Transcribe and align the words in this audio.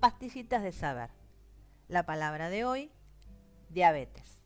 pastillitas 0.00 0.62
de 0.62 0.72
saber. 0.72 1.10
La 1.86 2.06
palabra 2.06 2.48
de 2.48 2.64
hoy, 2.64 2.90
diabetes. 3.68 4.40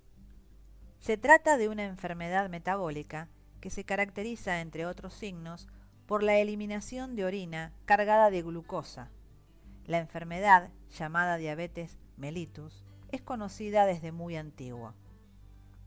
Se 0.99 1.17
trata 1.17 1.57
de 1.57 1.69
una 1.69 1.85
enfermedad 1.85 2.51
metabólica 2.51 3.29
que 3.61 3.71
se 3.71 3.85
caracteriza, 3.85 4.61
entre 4.61 4.85
otros 4.85 5.15
signos, 5.15 5.69
por 6.07 6.25
la 6.25 6.39
eliminación 6.39 7.15
de 7.15 7.25
orina 7.25 7.73
cargada 7.85 8.31
de 8.31 8.43
glucosa. 8.43 9.11
La 9.87 9.99
enfermedad, 9.99 10.71
llamada 10.91 11.37
diabetes 11.37 11.99
mellitus, 12.17 12.85
es 13.13 13.23
conocida 13.23 13.87
desde 13.87 14.11
muy 14.11 14.37
antiguo. 14.37 14.93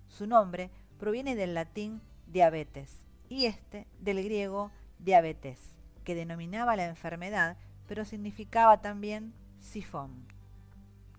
Su 0.08 0.28
nombre 0.28 0.72
proviene 0.98 1.36
del 1.36 1.54
latín 1.54 2.02
diabetes 2.26 3.04
y 3.28 3.48
este 3.48 3.86
del 4.00 4.24
griego 4.24 4.72
diabetes, 5.00 5.60
que 6.06 6.16
denominaba 6.16 6.78
la 6.78 6.86
enfermedad, 6.86 7.58
pero 7.86 8.06
significaba 8.06 8.82
también 8.82 9.34
sifón. 9.60 10.28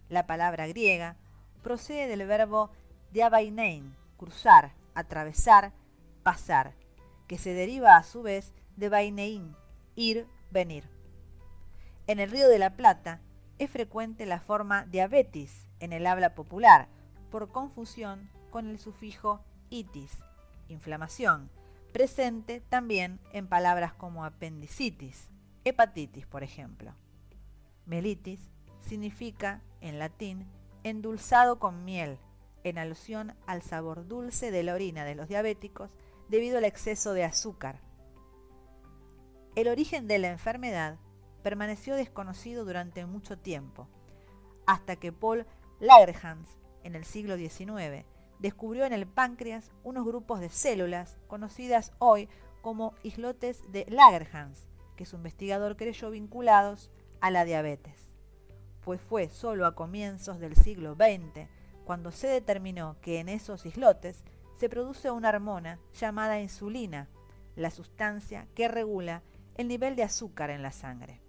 La 0.09 0.27
palabra 0.27 0.67
griega 0.67 1.17
procede 1.63 2.07
del 2.07 2.27
verbo 2.27 2.71
diabainein, 3.13 3.95
cruzar, 4.17 4.73
atravesar, 4.95 5.73
pasar, 6.23 6.75
que 7.27 7.39
se 7.39 7.53
deriva 7.53 7.97
a 7.97 8.03
su 8.03 8.23
vez 8.23 8.53
de 8.77 8.89
bainein, 8.89 9.55
ir, 9.97 10.27
venir. 10.51 10.85
En 12.07 12.21
el 12.21 12.31
Río 12.31 12.49
de 12.49 12.59
la 12.59 12.77
Plata 12.77 13.21
es 13.59 13.71
frecuente 13.71 14.25
la 14.25 14.41
forma 14.41 14.87
diabetis 14.87 15.67
en 15.81 15.93
el 15.93 16.07
habla 16.07 16.35
popular, 16.35 16.89
por 17.31 17.51
confusión 17.51 18.31
con 18.51 18.69
el 18.69 18.79
sufijo 18.79 19.45
itis, 19.69 20.19
inflamación, 20.69 21.51
presente 21.93 22.61
también 22.61 23.21
en 23.33 23.49
palabras 23.49 23.93
como 23.93 24.25
apendicitis, 24.25 25.29
hepatitis, 25.65 26.27
por 26.27 26.43
ejemplo. 26.43 26.95
Melitis 27.89 28.51
significa, 28.81 29.63
en 29.81 29.99
latín, 29.99 30.47
endulzado 30.85 31.59
con 31.59 31.85
miel, 31.85 32.19
en 32.63 32.79
alusión 32.79 33.35
al 33.47 33.63
sabor 33.63 34.07
dulce 34.07 34.51
de 34.51 34.63
la 34.63 34.75
orina 34.75 35.05
de 35.05 35.15
los 35.15 35.29
diabéticos 35.29 35.91
debido 36.29 36.59
al 36.59 36.65
exceso 36.65 37.15
de 37.15 37.25
azúcar. 37.25 37.81
El 39.55 39.69
origen 39.69 40.07
de 40.07 40.19
la 40.19 40.29
enfermedad 40.29 40.99
permaneció 41.43 41.97
desconocido 41.97 42.65
durante 42.65 43.07
mucho 43.07 43.39
tiempo, 43.39 43.89
hasta 44.67 44.97
que 44.97 45.11
Paul 45.11 45.47
Langerhans, 45.81 46.59
en 46.85 46.95
el 46.95 47.05
siglo 47.05 47.37
XIX, 47.37 48.05
descubrió 48.39 48.85
en 48.85 48.93
el 48.93 49.07
páncreas 49.07 49.73
unos 49.83 50.05
grupos 50.05 50.41
de 50.41 50.51
células 50.51 51.19
conocidas 51.27 51.93
hoy 51.99 52.29
como 52.61 52.95
islotes 53.03 53.63
de 53.73 53.87
Langerhans, 53.89 54.69
que 54.97 55.07
su 55.07 55.17
investigador 55.17 55.77
creyó 55.77 56.11
vinculados 56.11 56.91
a 57.21 57.31
la 57.31 57.45
diabetes. 57.45 58.09
Pues 58.83 59.01
fue 59.01 59.29
solo 59.29 59.67
a 59.67 59.75
comienzos 59.75 60.39
del 60.39 60.57
siglo 60.57 60.95
XX 60.95 61.49
cuando 61.85 62.11
se 62.11 62.29
determinó 62.29 62.97
que 63.01 63.21
en 63.21 63.29
esos 63.29 63.67
islotes 63.67 64.25
se 64.57 64.69
produce 64.69 65.11
una 65.11 65.29
hormona 65.29 65.79
llamada 65.99 66.41
insulina, 66.41 67.09
la 67.57 67.71
sustancia 67.71 68.47
que 68.55 68.69
regula 68.69 69.23
el 69.57 69.69
nivel 69.69 69.97
de 69.97 70.03
azúcar 70.03 70.51
en 70.51 70.63
la 70.63 70.73
sangre. 70.73 71.21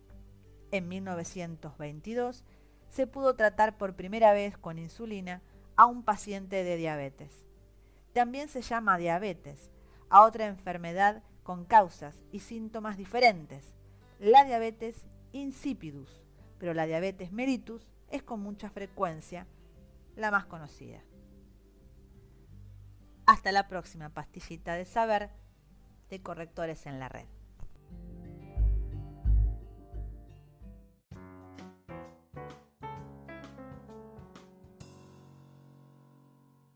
En 0.71 0.87
1922 0.87 2.43
se 2.89 3.07
pudo 3.07 3.35
tratar 3.35 3.77
por 3.77 3.95
primera 3.95 4.33
vez 4.33 4.57
con 4.57 4.77
insulina 4.77 5.41
a 5.75 5.85
un 5.85 6.03
paciente 6.03 6.63
de 6.63 6.75
diabetes. 6.75 7.45
También 8.13 8.49
se 8.49 8.61
llama 8.61 8.97
diabetes 8.97 9.71
a 10.09 10.23
otra 10.23 10.45
enfermedad 10.45 11.23
con 11.43 11.65
causas 11.65 12.19
y 12.31 12.39
síntomas 12.39 12.97
diferentes, 12.97 13.73
la 14.19 14.43
diabetes 14.43 15.05
insipidus, 15.31 16.23
pero 16.57 16.73
la 16.73 16.85
diabetes 16.85 17.31
mellitus 17.31 17.87
es 18.09 18.23
con 18.23 18.41
mucha 18.41 18.69
frecuencia 18.69 19.47
la 20.15 20.31
más 20.31 20.45
conocida. 20.45 21.01
Hasta 23.25 23.51
la 23.51 23.67
próxima 23.67 24.09
pastillita 24.09 24.73
de 24.73 24.85
saber 24.85 25.29
de 26.09 26.21
correctores 26.21 26.85
en 26.87 26.99
la 26.99 27.09
red. 27.09 27.27